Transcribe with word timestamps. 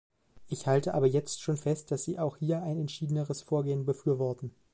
Ich 0.47 0.65
halte 0.65 0.95
aber 0.95 1.05
jetzt 1.05 1.43
schon 1.43 1.57
fest, 1.57 1.91
dass 1.91 2.09
auch 2.17 2.37
Sie 2.37 2.47
hier 2.47 2.63
ein 2.63 2.79
entschiedeneres 2.79 3.43
Vorgehen 3.43 3.85
befürworten. 3.85 4.49